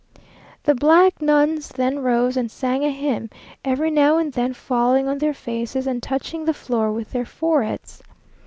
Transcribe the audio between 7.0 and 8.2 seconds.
their foreheads.